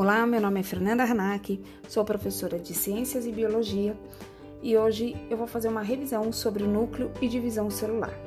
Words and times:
Olá, 0.00 0.26
meu 0.26 0.40
nome 0.40 0.60
é 0.60 0.62
Fernanda 0.62 1.04
Hanack, 1.04 1.62
sou 1.86 2.02
professora 2.06 2.58
de 2.58 2.72
Ciências 2.72 3.26
e 3.26 3.30
Biologia 3.30 3.94
e 4.62 4.74
hoje 4.74 5.14
eu 5.28 5.36
vou 5.36 5.46
fazer 5.46 5.68
uma 5.68 5.82
revisão 5.82 6.32
sobre 6.32 6.64
núcleo 6.64 7.10
e 7.20 7.28
divisão 7.28 7.70
celular. 7.70 8.18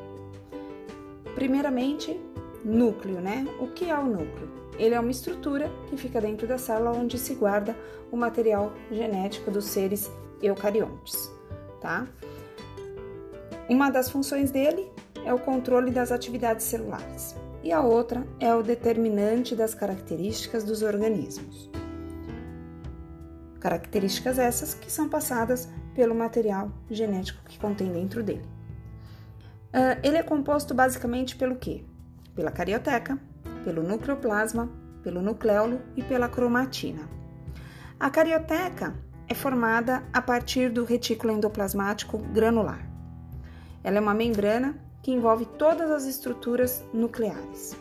Primeiramente, 1.33 2.15
núcleo, 2.63 3.20
né? 3.20 3.48
O 3.59 3.66
que 3.70 3.89
é 3.89 3.98
o 3.98 4.05
núcleo? 4.05 4.52
Ele 4.77 4.94
é 4.94 4.99
uma 4.99 5.09
estrutura 5.09 5.71
que 5.89 5.98
fica 5.98 6.21
dentro 6.21 6.45
da 6.45 6.59
célula 6.59 6.95
onde 6.95 7.17
se 7.17 7.34
guarda 7.34 7.76
o 8.12 8.16
material 8.16 8.71
genético 8.91 9.49
dos 9.49 9.66
seres 9.66 10.12
eucariontes, 10.44 11.31
tá? 11.81 12.08
Uma 13.67 13.90
das 13.90 14.12
funções 14.12 14.52
dele 14.52 14.91
é 15.26 15.34
o 15.34 15.40
controle 15.40 15.90
das 15.90 16.12
atividades 16.12 16.67
celulares 16.67 17.35
e 17.64 17.71
a 17.71 17.82
outra 17.82 18.27
é 18.39 18.54
o 18.54 18.61
determinante 18.61 19.55
das 19.55 19.73
características 19.73 20.63
dos 20.63 20.81
organismos. 20.81 21.70
Características 23.59 24.38
essas 24.38 24.73
que 24.73 24.91
são 24.91 25.08
passadas 25.08 25.70
pelo 25.95 26.13
material 26.13 26.70
genético 26.91 27.41
que 27.45 27.58
contém 27.58 27.91
dentro 27.91 28.22
dele. 28.22 28.45
Uh, 29.73 29.98
ele 30.03 30.17
é 30.17 30.23
composto 30.23 30.73
basicamente 30.73 31.36
pelo 31.36 31.55
quê? 31.55 31.86
Pela 32.36 32.52
carioteca, 32.52 33.17
pelo 33.64 33.81
nucleoplasma, 33.81 34.70
pelo 35.02 35.22
nucleolo 35.22 35.80
e 35.95 36.03
pela 36.03 36.27
cromatina. 36.27 37.08
A 38.00 38.09
carioteca 38.09 38.94
é 39.27 39.34
formada 39.34 40.03
a 40.11 40.22
partir 40.22 40.70
do 40.70 40.84
retículo 40.84 41.31
endoplasmático 41.31 42.17
granular. 42.17 42.86
Ela 43.84 43.98
é 43.98 44.02
uma 44.02 44.14
membrana 44.14 44.75
que 45.03 45.12
envolve 45.12 45.45
todas 45.45 45.91
as 45.91 46.05
estruturas 46.05 46.84
nucleares. 46.93 47.75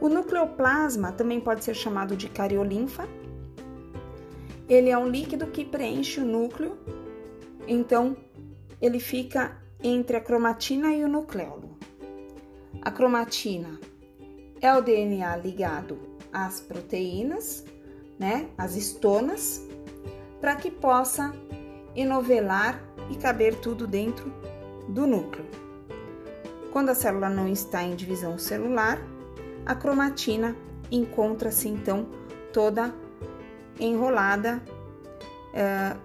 O 0.00 0.08
nucleoplasma 0.08 1.12
também 1.12 1.40
pode 1.40 1.64
ser 1.64 1.74
chamado 1.74 2.16
de 2.16 2.28
cariolinfa. 2.28 3.08
Ele 4.68 4.90
é 4.90 4.98
um 4.98 5.08
líquido 5.08 5.46
que 5.46 5.64
preenche 5.64 6.20
o 6.20 6.24
núcleo, 6.24 6.76
então 7.68 8.16
ele 8.82 8.98
fica 8.98 9.62
entre 9.82 10.16
a 10.16 10.20
cromatina 10.20 10.92
e 10.92 11.04
o 11.04 11.08
nucleolo. 11.08 11.78
A 12.82 12.90
cromatina 12.90 13.78
é 14.60 14.74
o 14.74 14.80
DNA 14.82 15.36
ligado 15.36 15.98
às 16.32 16.60
proteínas, 16.60 17.64
né, 18.18 18.48
as 18.58 18.76
estonas, 18.76 19.66
para 20.40 20.56
que 20.56 20.70
possa 20.70 21.32
enovelar 21.94 22.82
e 23.10 23.16
caber 23.16 23.56
tudo 23.56 23.86
dentro 23.86 24.32
do 24.88 25.06
núcleo. 25.06 25.69
Quando 26.72 26.90
a 26.90 26.94
célula 26.94 27.28
não 27.28 27.48
está 27.48 27.82
em 27.82 27.96
divisão 27.96 28.38
celular, 28.38 28.98
a 29.66 29.74
cromatina 29.74 30.56
encontra-se 30.90 31.68
então 31.68 32.06
toda 32.52 32.94
enrolada, 33.78 34.62
é, 35.52 35.96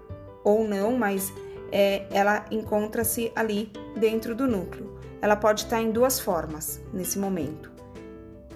ou 0.44 0.68
não, 0.68 0.98
mas 0.98 1.32
é, 1.72 2.08
ela 2.12 2.46
encontra-se 2.50 3.32
ali 3.36 3.72
dentro 3.96 4.36
do 4.36 4.48
núcleo. 4.48 4.98
Ela 5.22 5.36
pode 5.36 5.62
estar 5.62 5.82
em 5.82 5.92
duas 5.92 6.20
formas 6.20 6.82
nesse 6.94 7.18
momento. 7.18 7.72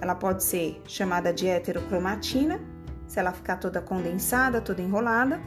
Ela 0.02 0.16
pode 0.16 0.44
ser 0.44 0.82
chamada 0.88 1.34
de 1.34 1.48
heterocromatina, 1.48 2.60
se 3.08 3.20
ela 3.20 3.32
ficar 3.32 3.58
toda 3.58 3.82
condensada, 3.82 4.62
toda 4.62 4.82
enrolada, 4.82 5.42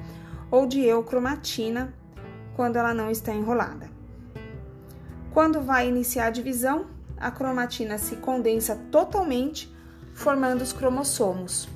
ou 0.50 0.66
de 0.66 0.84
eucromatina, 0.84 1.94
quando 2.54 2.76
ela 2.76 2.92
não 2.92 3.10
está 3.10 3.32
enrolada. 3.32 3.91
Quando 5.32 5.62
vai 5.62 5.88
iniciar 5.88 6.26
a 6.26 6.30
divisão, 6.30 6.86
a 7.16 7.30
cromatina 7.30 7.96
se 7.96 8.16
condensa 8.16 8.76
totalmente, 8.90 9.74
formando 10.12 10.60
os 10.60 10.74
cromossomos. 10.74 11.68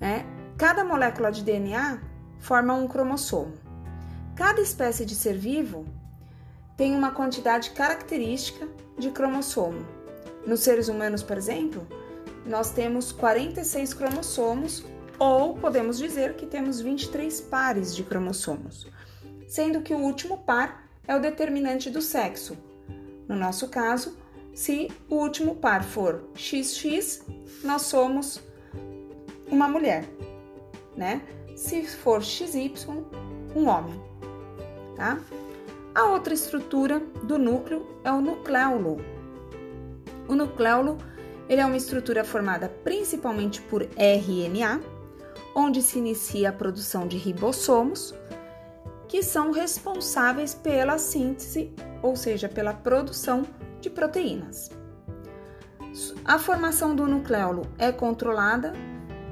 Né? 0.00 0.24
Cada 0.56 0.84
molécula 0.84 1.32
de 1.32 1.42
DNA 1.42 2.00
forma 2.38 2.74
um 2.74 2.86
cromossomo. 2.86 3.54
Cada 4.36 4.60
espécie 4.60 5.04
de 5.04 5.16
ser 5.16 5.36
vivo 5.36 5.84
tem 6.76 6.94
uma 6.94 7.10
quantidade 7.10 7.70
característica 7.70 8.68
de 8.96 9.10
cromossomo. 9.10 9.84
Nos 10.46 10.60
seres 10.60 10.88
humanos, 10.88 11.24
por 11.24 11.36
exemplo, 11.36 11.84
nós 12.46 12.70
temos 12.70 13.10
46 13.10 13.94
cromossomos, 13.94 14.84
ou 15.18 15.54
podemos 15.56 15.98
dizer 15.98 16.34
que 16.34 16.46
temos 16.46 16.80
23 16.80 17.40
pares 17.40 17.96
de 17.96 18.04
cromossomos, 18.04 18.86
sendo 19.48 19.82
que 19.82 19.92
o 19.92 19.98
último 19.98 20.38
par 20.38 20.87
é 21.08 21.16
o 21.16 21.20
determinante 21.20 21.90
do 21.90 22.02
sexo. 22.02 22.56
No 23.26 23.34
nosso 23.34 23.68
caso, 23.68 24.16
se 24.54 24.88
o 25.08 25.16
último 25.16 25.56
par 25.56 25.82
for 25.82 26.22
XX, 26.36 27.24
nós 27.64 27.82
somos 27.82 28.40
uma 29.50 29.66
mulher, 29.66 30.04
né? 30.94 31.22
Se 31.56 31.84
for 31.86 32.22
XY, 32.22 32.72
um 33.56 33.66
homem, 33.66 34.00
tá? 34.94 35.18
A 35.94 36.04
outra 36.04 36.34
estrutura 36.34 37.00
do 37.24 37.38
núcleo 37.38 37.86
é 38.04 38.12
o 38.12 38.20
nucleolo. 38.20 38.98
O 40.28 40.34
nucleolo 40.34 40.98
ele 41.48 41.62
é 41.62 41.66
uma 41.66 41.76
estrutura 41.76 42.22
formada 42.24 42.68
principalmente 42.84 43.60
por 43.62 43.82
RNA, 43.96 44.80
onde 45.54 45.82
se 45.82 45.98
inicia 45.98 46.50
a 46.50 46.52
produção 46.52 47.08
de 47.08 47.16
ribossomos, 47.16 48.14
que 49.08 49.22
são 49.22 49.50
responsáveis 49.50 50.54
pela 50.54 50.98
síntese, 50.98 51.74
ou 52.02 52.14
seja, 52.14 52.48
pela 52.48 52.74
produção 52.74 53.42
de 53.80 53.88
proteínas. 53.88 54.70
A 56.24 56.38
formação 56.38 56.94
do 56.94 57.06
nucleolo 57.06 57.62
é 57.78 57.90
controlada 57.90 58.74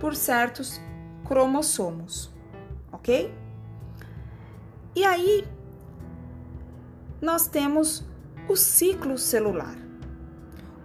por 0.01 0.17
certos 0.17 0.81
cromossomos, 1.25 2.35
ok? 2.91 3.33
E 4.95 5.05
aí 5.05 5.47
nós 7.21 7.47
temos 7.47 8.03
o 8.49 8.57
ciclo 8.57 9.19
celular. 9.19 9.77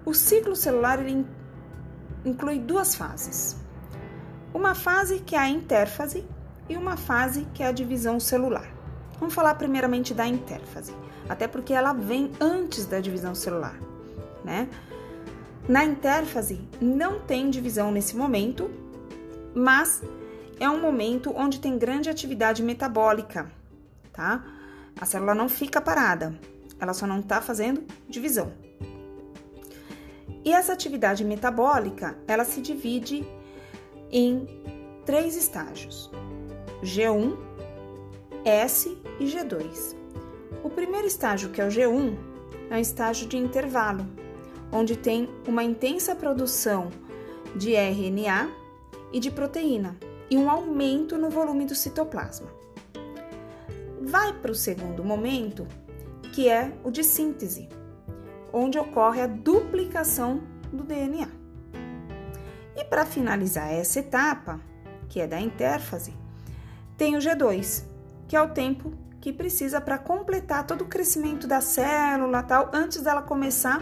O 0.05 0.13
ciclo 0.13 0.55
celular 0.55 0.99
ele 0.99 1.25
inclui 2.25 2.59
duas 2.59 2.95
fases. 2.95 3.55
Uma 4.53 4.75
fase 4.75 5.19
que 5.19 5.35
é 5.35 5.39
a 5.39 5.49
interfase 5.49 6.27
e 6.67 6.75
uma 6.75 6.97
fase 6.97 7.47
que 7.53 7.63
é 7.63 7.67
a 7.67 7.71
divisão 7.71 8.19
celular. 8.19 8.70
Vamos 9.21 9.35
falar 9.35 9.53
primeiramente 9.53 10.15
da 10.15 10.25
interfase, 10.25 10.95
até 11.29 11.47
porque 11.47 11.75
ela 11.75 11.93
vem 11.93 12.31
antes 12.41 12.87
da 12.87 12.99
divisão 12.99 13.35
celular, 13.35 13.79
né? 14.43 14.67
Na 15.69 15.85
interfase 15.85 16.67
não 16.81 17.19
tem 17.19 17.51
divisão 17.51 17.91
nesse 17.91 18.17
momento, 18.17 18.71
mas 19.53 20.01
é 20.59 20.67
um 20.67 20.81
momento 20.81 21.31
onde 21.37 21.59
tem 21.59 21.77
grande 21.77 22.09
atividade 22.09 22.63
metabólica, 22.63 23.51
tá? 24.11 24.43
A 24.99 25.05
célula 25.05 25.35
não 25.35 25.47
fica 25.47 25.79
parada, 25.79 26.33
ela 26.79 26.91
só 26.95 27.05
não 27.05 27.19
está 27.19 27.39
fazendo 27.43 27.83
divisão. 28.09 28.51
E 30.43 30.51
essa 30.51 30.73
atividade 30.73 31.23
metabólica, 31.23 32.17
ela 32.27 32.43
se 32.43 32.59
divide 32.59 33.23
em 34.11 34.47
três 35.05 35.35
estágios: 35.35 36.09
G1, 36.81 37.37
S 38.43 38.97
e 39.21 39.25
G2. 39.25 39.95
O 40.63 40.69
primeiro 40.69 41.05
estágio, 41.05 41.49
que 41.49 41.61
é 41.61 41.65
o 41.65 41.69
G1, 41.69 42.17
é 42.71 42.75
um 42.75 42.79
estágio 42.79 43.27
de 43.27 43.37
intervalo, 43.37 44.05
onde 44.71 44.97
tem 44.97 45.29
uma 45.47 45.63
intensa 45.63 46.15
produção 46.15 46.89
de 47.55 47.75
RNA 47.75 48.49
e 49.13 49.19
de 49.19 49.29
proteína 49.29 49.95
e 50.29 50.37
um 50.37 50.49
aumento 50.49 51.17
no 51.17 51.29
volume 51.29 51.65
do 51.65 51.75
citoplasma. 51.75 52.47
Vai 54.01 54.33
para 54.33 54.51
o 54.51 54.55
segundo 54.55 55.03
momento, 55.03 55.67
que 56.33 56.49
é 56.49 56.73
o 56.83 56.89
de 56.89 57.03
síntese, 57.03 57.69
onde 58.51 58.79
ocorre 58.79 59.21
a 59.21 59.27
duplicação 59.27 60.41
do 60.73 60.83
DNA. 60.83 61.27
E 62.75 62.83
para 62.85 63.05
finalizar 63.05 63.71
essa 63.71 63.99
etapa, 63.99 64.59
que 65.07 65.19
é 65.19 65.27
da 65.27 65.39
interfase, 65.39 66.13
tem 66.97 67.15
o 67.15 67.19
G2, 67.19 67.83
que 68.27 68.35
é 68.35 68.41
o 68.41 68.49
tempo 68.49 68.93
que 69.21 69.31
precisa 69.31 69.79
para 69.79 69.99
completar 69.99 70.65
todo 70.65 70.81
o 70.81 70.87
crescimento 70.87 71.47
da 71.47 71.61
célula 71.61 72.41
tal, 72.41 72.71
antes 72.73 73.03
dela 73.03 73.21
começar 73.21 73.81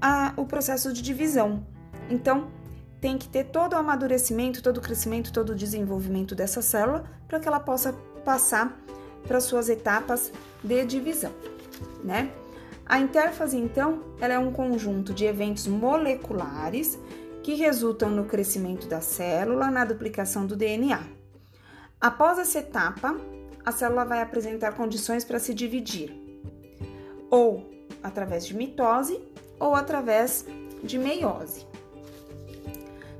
a, 0.00 0.34
o 0.36 0.44
processo 0.44 0.92
de 0.92 1.00
divisão. 1.00 1.66
Então, 2.10 2.48
tem 3.00 3.16
que 3.16 3.26
ter 3.26 3.44
todo 3.44 3.72
o 3.72 3.76
amadurecimento, 3.76 4.62
todo 4.62 4.76
o 4.76 4.80
crescimento, 4.82 5.32
todo 5.32 5.50
o 5.50 5.54
desenvolvimento 5.54 6.34
dessa 6.34 6.60
célula 6.60 7.04
para 7.26 7.40
que 7.40 7.48
ela 7.48 7.58
possa 7.58 7.94
passar 8.24 8.78
para 9.26 9.40
suas 9.40 9.70
etapas 9.70 10.30
de 10.62 10.84
divisão, 10.84 11.32
né? 12.02 12.30
A 12.86 12.98
interfase, 12.98 13.56
então, 13.56 14.02
ela 14.20 14.34
é 14.34 14.38
um 14.38 14.52
conjunto 14.52 15.14
de 15.14 15.24
eventos 15.24 15.66
moleculares 15.66 16.98
que 17.42 17.54
resultam 17.54 18.10
no 18.10 18.26
crescimento 18.26 18.86
da 18.86 19.00
célula, 19.00 19.70
na 19.70 19.86
duplicação 19.86 20.46
do 20.46 20.54
DNA. 20.54 21.00
Após 21.98 22.38
essa 22.38 22.58
etapa, 22.58 23.16
a 23.64 23.72
célula 23.72 24.04
vai 24.04 24.20
apresentar 24.20 24.74
condições 24.74 25.24
para 25.24 25.38
se 25.38 25.54
dividir, 25.54 26.14
ou 27.30 27.66
através 28.02 28.46
de 28.46 28.54
mitose 28.54 29.20
ou 29.58 29.74
através 29.74 30.46
de 30.82 30.98
meiose. 30.98 31.66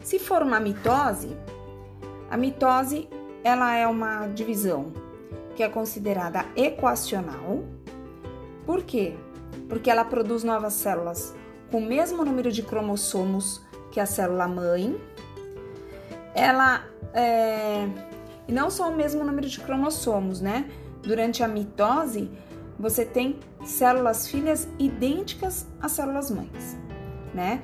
Se 0.02 0.18
for 0.18 0.42
uma 0.42 0.60
mitose, 0.60 1.36
A 2.30 2.36
mitose, 2.36 3.08
ela 3.44 3.76
é 3.76 3.86
uma 3.86 4.26
divisão 4.26 4.92
que 5.54 5.62
é 5.62 5.68
considerada 5.68 6.44
equacional. 6.56 7.62
Por 8.66 8.82
quê? 8.82 9.14
Porque 9.68 9.88
ela 9.88 10.04
produz 10.04 10.42
novas 10.42 10.72
células 10.72 11.32
com 11.70 11.78
o 11.78 11.86
mesmo 11.86 12.24
número 12.24 12.50
de 12.50 12.62
cromossomos 12.62 13.62
que 13.92 14.00
a 14.00 14.06
célula 14.06 14.48
mãe. 14.48 15.00
Ela 16.34 16.84
é... 17.12 17.86
E 18.46 18.52
não 18.52 18.70
só 18.70 18.90
o 18.90 18.96
mesmo 18.96 19.24
número 19.24 19.48
de 19.48 19.60
cromossomos, 19.60 20.40
né? 20.40 20.68
Durante 21.02 21.42
a 21.42 21.48
mitose, 21.48 22.30
você 22.78 23.04
tem 23.04 23.38
células 23.64 24.26
filhas 24.26 24.68
idênticas 24.78 25.66
às 25.80 25.92
células 25.92 26.30
mães, 26.30 26.76
né? 27.32 27.62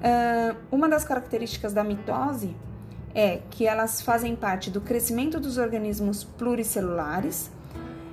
Uh, 0.00 0.56
uma 0.70 0.88
das 0.88 1.04
características 1.04 1.72
da 1.72 1.82
mitose 1.82 2.54
é 3.14 3.40
que 3.50 3.66
elas 3.66 4.02
fazem 4.02 4.34
parte 4.34 4.70
do 4.70 4.80
crescimento 4.80 5.38
dos 5.40 5.56
organismos 5.56 6.24
pluricelulares, 6.24 7.50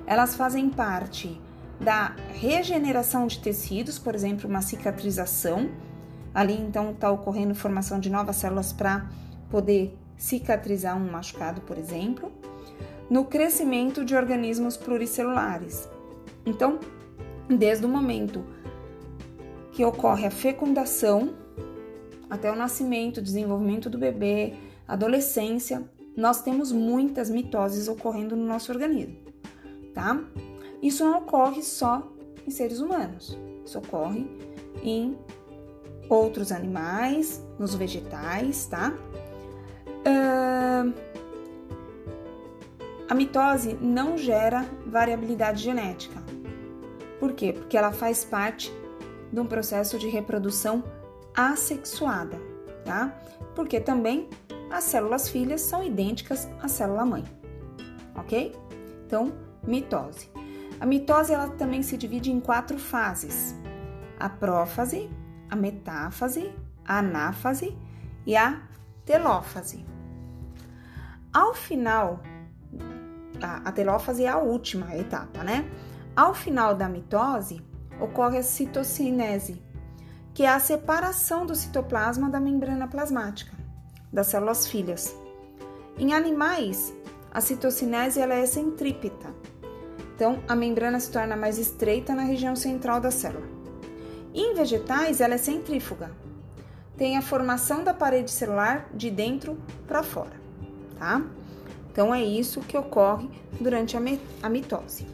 elas 0.06 0.34
fazem 0.34 0.70
parte 0.70 1.40
da 1.80 2.14
regeneração 2.32 3.26
de 3.26 3.40
tecidos, 3.40 3.98
por 3.98 4.14
exemplo, 4.14 4.48
uma 4.48 4.62
cicatrização. 4.62 5.70
Ali 6.32 6.54
então 6.54 6.92
está 6.92 7.10
ocorrendo 7.10 7.54
formação 7.54 7.98
de 7.98 8.08
novas 8.08 8.36
células 8.36 8.72
para 8.72 9.06
poder 9.50 9.98
cicatrizar 10.22 10.96
um 10.96 11.10
machucado, 11.10 11.60
por 11.62 11.76
exemplo. 11.76 12.30
No 13.10 13.24
crescimento 13.24 14.04
de 14.04 14.14
organismos 14.14 14.76
pluricelulares. 14.76 15.88
Então, 16.46 16.78
desde 17.48 17.84
o 17.84 17.88
momento 17.88 18.44
que 19.72 19.84
ocorre 19.84 20.24
a 20.26 20.30
fecundação 20.30 21.34
até 22.30 22.50
o 22.50 22.54
nascimento, 22.54 23.20
desenvolvimento 23.20 23.90
do 23.90 23.98
bebê, 23.98 24.54
adolescência, 24.86 25.82
nós 26.16 26.40
temos 26.40 26.70
muitas 26.70 27.28
mitoses 27.28 27.88
ocorrendo 27.88 28.36
no 28.36 28.46
nosso 28.46 28.70
organismo, 28.70 29.16
tá? 29.92 30.22
Isso 30.80 31.04
não 31.04 31.18
ocorre 31.18 31.62
só 31.62 32.10
em 32.46 32.50
seres 32.50 32.80
humanos, 32.80 33.36
isso 33.64 33.78
ocorre 33.78 34.26
em 34.82 35.16
outros 36.08 36.52
animais, 36.52 37.42
nos 37.58 37.74
vegetais, 37.74 38.66
tá? 38.66 38.96
A 43.08 43.14
mitose 43.14 43.74
não 43.80 44.16
gera 44.16 44.64
variabilidade 44.86 45.62
genética. 45.62 46.22
Por 47.20 47.32
quê? 47.34 47.52
Porque 47.52 47.76
ela 47.76 47.92
faz 47.92 48.24
parte 48.24 48.72
de 49.32 49.38
um 49.38 49.46
processo 49.46 49.98
de 49.98 50.08
reprodução 50.08 50.82
assexuada, 51.34 52.40
tá? 52.84 53.16
Porque 53.54 53.80
também 53.80 54.28
as 54.70 54.84
células 54.84 55.28
filhas 55.28 55.60
são 55.60 55.84
idênticas 55.84 56.48
à 56.60 56.68
célula 56.68 57.04
mãe, 57.04 57.24
ok? 58.16 58.54
Então, 59.06 59.32
mitose. 59.62 60.30
A 60.80 60.86
mitose 60.86 61.32
ela 61.32 61.48
também 61.48 61.82
se 61.82 61.96
divide 61.96 62.32
em 62.32 62.40
quatro 62.40 62.78
fases: 62.78 63.54
a 64.18 64.28
prófase, 64.28 65.10
a 65.50 65.54
metáfase, 65.54 66.50
a 66.84 66.98
anáfase 66.98 67.76
e 68.26 68.36
a 68.36 68.62
telófase. 69.04 69.91
Ao 71.32 71.54
final, 71.54 72.20
a, 73.40 73.68
a 73.68 73.72
telófase 73.72 74.24
é 74.24 74.28
a 74.28 74.36
última 74.36 74.94
etapa, 74.94 75.42
né? 75.42 75.66
Ao 76.14 76.34
final 76.34 76.74
da 76.74 76.90
mitose, 76.90 77.64
ocorre 77.98 78.36
a 78.36 78.42
citocinese, 78.42 79.62
que 80.34 80.42
é 80.42 80.48
a 80.50 80.60
separação 80.60 81.46
do 81.46 81.54
citoplasma 81.54 82.28
da 82.28 82.38
membrana 82.38 82.86
plasmática, 82.86 83.56
das 84.12 84.26
células 84.26 84.66
filhas. 84.66 85.16
Em 85.96 86.12
animais, 86.12 86.92
a 87.32 87.40
citocinese 87.40 88.20
ela 88.20 88.34
é 88.34 88.44
centrípeta, 88.44 89.34
então 90.14 90.42
a 90.46 90.54
membrana 90.54 91.00
se 91.00 91.10
torna 91.10 91.34
mais 91.34 91.56
estreita 91.56 92.14
na 92.14 92.24
região 92.24 92.54
central 92.54 93.00
da 93.00 93.10
célula. 93.10 93.48
em 94.34 94.52
vegetais, 94.52 95.22
ela 95.22 95.34
é 95.34 95.38
centrífuga, 95.38 96.10
tem 96.94 97.16
a 97.16 97.22
formação 97.22 97.82
da 97.82 97.94
parede 97.94 98.30
celular 98.30 98.90
de 98.92 99.10
dentro 99.10 99.58
para 99.86 100.02
fora, 100.02 100.41
tá? 101.02 101.20
Então 101.90 102.14
é 102.14 102.22
isso 102.22 102.60
que 102.60 102.78
ocorre 102.78 103.28
durante 103.60 103.96
a 103.96 104.48
mitose. 104.48 105.04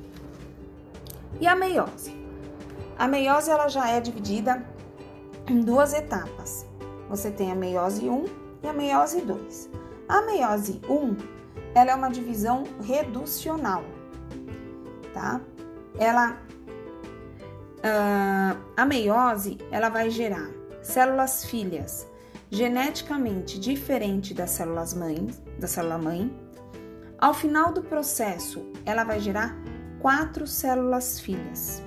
E 1.40 1.46
a 1.46 1.56
meiose? 1.56 2.14
A 2.98 3.08
meiose 3.08 3.50
ela 3.50 3.68
já 3.68 3.88
é 3.88 3.98
dividida 3.98 4.62
em 5.48 5.62
duas 5.62 5.94
etapas. 5.94 6.66
Você 7.08 7.30
tem 7.30 7.50
a 7.50 7.54
meiose 7.54 8.06
1 8.06 8.24
e 8.62 8.68
a 8.68 8.72
meiose 8.74 9.22
2. 9.22 9.70
A 10.06 10.20
meiose 10.22 10.78
1, 10.86 11.16
ela 11.74 11.92
é 11.92 11.94
uma 11.94 12.10
divisão 12.10 12.64
reducional, 12.82 13.82
tá? 15.14 15.40
Ela 15.98 16.36
uh, 17.78 18.58
a 18.76 18.84
meiose, 18.84 19.56
ela 19.70 19.88
vai 19.88 20.10
gerar 20.10 20.50
células 20.82 21.46
filhas 21.46 22.06
geneticamente 22.50 23.58
diferente 23.58 24.34
das 24.34 24.50
células 24.50 24.92
mães, 24.94 25.40
da 25.58 25.66
célula 25.66 25.98
mãe. 25.98 26.32
Ao 27.18 27.34
final 27.34 27.72
do 27.72 27.82
processo, 27.82 28.64
ela 28.84 29.04
vai 29.04 29.18
gerar 29.20 29.56
quatro 30.00 30.46
células 30.46 31.18
filhas, 31.18 31.82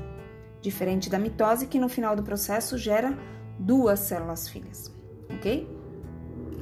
diferente 0.62 1.10
da 1.10 1.18
mitose, 1.18 1.68
que 1.68 1.80
no 1.80 1.88
final 1.88 2.16
do 2.16 2.24
processo 2.24 2.78
gera 2.78 3.18
duas 3.58 4.00
células 4.00 4.50
filhas, 4.50 4.94
ok? 5.30 5.68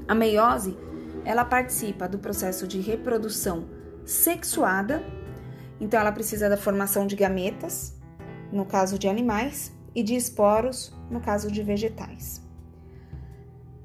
A 0.07 0.13
meiose, 0.13 0.77
ela 1.25 1.43
participa 1.43 2.07
do 2.07 2.19
processo 2.19 2.67
de 2.67 2.79
reprodução 2.79 3.67
sexuada, 4.05 5.03
então 5.79 5.99
ela 5.99 6.11
precisa 6.11 6.49
da 6.49 6.57
formação 6.57 7.07
de 7.07 7.15
gametas, 7.15 7.97
no 8.51 8.65
caso 8.65 8.99
de 8.99 9.07
animais, 9.07 9.71
e 9.95 10.03
de 10.03 10.15
esporos, 10.15 10.93
no 11.09 11.19
caso 11.19 11.51
de 11.51 11.63
vegetais. 11.63 12.41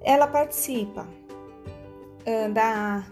Ela 0.00 0.26
participa 0.26 1.06
da. 2.52 3.04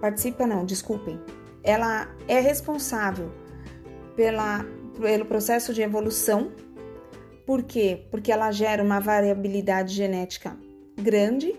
Participa, 0.00 0.46
não, 0.46 0.64
desculpem, 0.64 1.18
ela 1.62 2.08
é 2.28 2.38
responsável 2.40 3.30
pela, 4.14 4.64
pelo 5.00 5.24
processo 5.24 5.72
de 5.72 5.82
evolução. 5.82 6.52
Por 7.46 7.62
quê? 7.62 8.06
Porque 8.10 8.32
ela 8.32 8.50
gera 8.52 8.82
uma 8.82 9.00
variabilidade 9.00 9.94
genética 9.94 10.56
grande 10.96 11.54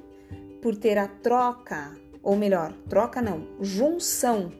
por 0.61 0.75
ter 0.75 0.97
a 0.97 1.07
troca, 1.07 1.93
ou 2.23 2.35
melhor, 2.35 2.73
troca 2.89 3.21
não, 3.21 3.47
junção 3.61 4.51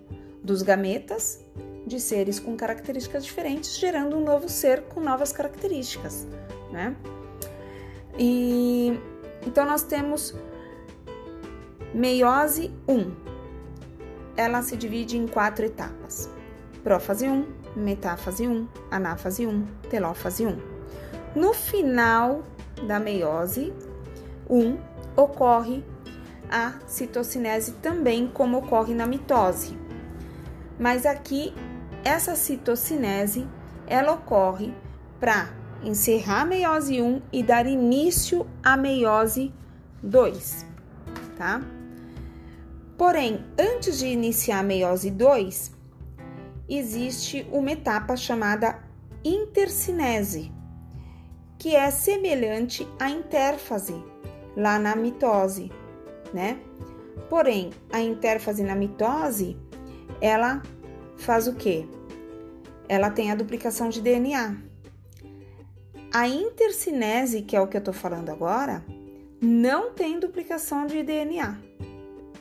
dos 0.44 0.62
gametas 0.62 1.44
de 1.86 2.00
seres 2.00 2.40
com 2.40 2.56
características 2.56 3.26
diferentes, 3.26 3.78
gerando 3.78 4.18
um 4.18 4.24
novo 4.24 4.50
ser 4.50 4.84
com 4.84 5.00
novas 5.00 5.32
características, 5.32 6.28
né? 6.72 6.96
E 8.18 9.00
então 9.46 9.66
nós 9.66 9.84
temos 9.84 10.36
meiose 11.96 12.74
1, 12.90 13.12
ela 14.36 14.62
se 14.62 14.76
divide 14.76 15.18
em 15.18 15.26
quatro 15.26 15.66
etapas: 15.66 16.30
prófase 16.84 17.26
1, 17.26 17.48
metáfase 17.74 18.46
1, 18.46 18.68
anáfase 18.92 19.48
1, 19.48 19.66
telófase 19.90 20.46
1. 20.46 20.58
No 21.34 21.54
final 21.54 22.44
da 22.86 23.00
meiose 23.00 23.74
1, 24.50 24.78
ocorre 25.16 25.86
a 26.52 26.74
citocinese 26.86 27.72
também, 27.82 28.28
como 28.28 28.58
ocorre 28.58 28.94
na 28.94 29.08
mitose. 29.08 29.78
Mas 30.78 31.06
aqui, 31.06 31.54
essa 32.04 32.36
citocinese, 32.36 33.48
ela 33.88 34.12
ocorre 34.12 34.74
para 35.18 35.48
encerrar 35.82 36.42
a 36.42 36.46
meiose 36.46 37.02
1 37.02 37.22
e 37.32 37.42
dar 37.42 37.66
início 37.66 38.46
à 38.62 38.76
meiose 38.76 39.54
2, 40.04 40.66
tá? 41.38 41.62
Porém, 42.98 43.44
antes 43.60 44.00
de 44.00 44.08
iniciar 44.08 44.60
a 44.60 44.64
meiose 44.64 45.12
2, 45.12 45.72
existe 46.70 47.46
uma 47.52 47.72
etapa 47.72 48.16
chamada 48.16 48.80
intercinese, 49.24 50.52
que 51.58 51.76
é 51.76 51.92
semelhante 51.92 52.88
à 53.00 53.10
intérfase 53.10 53.96
lá 54.56 54.80
na 54.80 54.96
mitose, 54.96 55.72
né? 56.34 56.58
Porém, 57.30 57.72
a 57.92 58.00
intérfase 58.00 58.64
na 58.64 58.76
mitose, 58.76 59.58
ela 60.22 60.62
faz 61.18 61.48
o 61.48 61.56
quê? 61.56 61.86
Ela 62.88 63.10
tem 63.10 63.32
a 63.32 63.36
duplicação 63.36 63.90
de 63.90 64.00
DNA. 64.00 64.56
A 66.14 66.30
intercinese, 66.30 67.42
que 67.42 67.58
é 67.58 67.62
o 67.62 67.68
que 67.68 67.76
eu 67.76 67.84
tô 67.84 67.92
falando 67.92 68.30
agora, 68.30 68.86
não 69.42 69.92
tem 69.92 70.18
duplicação 70.18 70.86
de 70.86 71.04
DNA, 71.04 71.58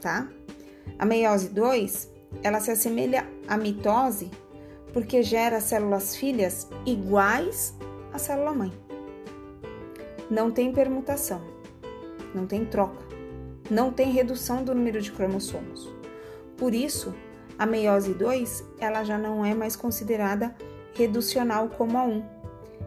tá? 0.00 0.28
A 0.98 1.04
meiose 1.04 1.48
2, 1.48 2.10
ela 2.42 2.60
se 2.60 2.70
assemelha 2.70 3.26
à 3.48 3.56
mitose 3.56 4.30
porque 4.92 5.22
gera 5.22 5.60
células 5.60 6.14
filhas 6.14 6.68
iguais 6.86 7.76
à 8.12 8.18
célula 8.18 8.54
mãe. 8.54 8.72
Não 10.30 10.50
tem 10.50 10.72
permutação, 10.72 11.42
não 12.34 12.46
tem 12.46 12.64
troca, 12.64 13.04
não 13.70 13.92
tem 13.92 14.12
redução 14.12 14.62
do 14.62 14.74
número 14.74 15.00
de 15.00 15.10
cromossomos. 15.10 15.92
Por 16.56 16.72
isso, 16.72 17.12
a 17.58 17.66
meiose 17.66 18.14
2 18.14 18.64
ela 18.78 19.04
já 19.04 19.18
não 19.18 19.44
é 19.44 19.52
mais 19.52 19.74
considerada 19.74 20.54
reducional 20.94 21.68
como 21.68 21.98
a 21.98 22.04
1. 22.04 22.24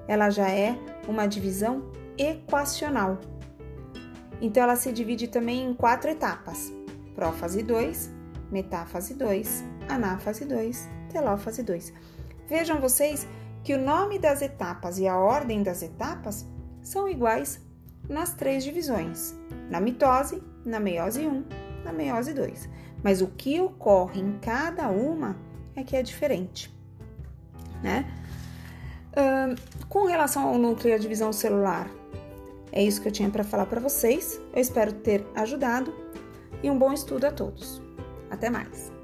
Ela 0.07 0.29
já 0.29 0.49
é 0.49 0.77
uma 1.07 1.27
divisão 1.27 1.91
equacional. 2.17 3.19
Então 4.41 4.63
ela 4.63 4.75
se 4.75 4.91
divide 4.91 5.27
também 5.27 5.63
em 5.63 5.73
quatro 5.73 6.09
etapas: 6.09 6.73
prófase 7.17 7.63
2, 7.63 8.11
metáfase 8.51 9.15
2, 9.15 9.63
anáfase 9.89 10.45
2, 10.45 10.87
telófase 11.11 11.63
2. 11.63 11.91
Vejam 12.47 12.79
vocês 12.79 13.27
que 13.63 13.73
o 13.73 13.81
nome 13.81 14.19
das 14.19 14.43
etapas 14.43 14.99
e 14.99 15.07
a 15.07 15.17
ordem 15.17 15.63
das 15.63 15.81
etapas 15.81 16.45
são 16.79 17.09
iguais 17.09 17.59
nas 18.07 18.35
três 18.35 18.63
divisões: 18.63 19.33
na 19.67 19.81
mitose, 19.81 20.43
na 20.63 20.79
meiose 20.79 21.25
1, 21.25 21.43
na 21.83 21.91
meiose 21.91 22.35
2. 22.35 22.69
Mas 23.03 23.19
o 23.19 23.27
que 23.27 23.59
ocorre 23.59 24.21
em 24.21 24.37
cada 24.37 24.87
uma 24.89 25.35
é 25.75 25.83
que 25.83 25.95
é 25.95 26.03
diferente, 26.03 26.71
né? 27.81 28.05
Uh, 29.13 29.87
com 29.89 30.05
relação 30.05 30.47
ao 30.47 30.59
núcleo 30.59 30.91
e 30.91 30.93
à 30.93 30.99
divisão 30.99 31.33
celular, 31.33 31.89
é 32.71 32.83
isso 32.83 33.01
que 33.01 33.07
eu 33.07 33.11
tinha 33.11 33.29
para 33.31 33.43
falar 33.43 33.65
para 33.65 33.79
vocês. 33.79 34.39
Eu 34.53 34.61
espero 34.61 34.93
ter 34.93 35.25
ajudado 35.35 35.91
e 36.63 36.69
um 36.69 36.77
bom 36.77 36.93
estudo 36.93 37.25
a 37.25 37.31
todos. 37.31 37.81
Até 38.29 38.49
mais! 38.49 38.96